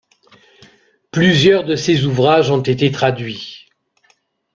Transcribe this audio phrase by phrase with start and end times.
[1.11, 3.69] Plusieurs de ses ouvrages ont été traduits.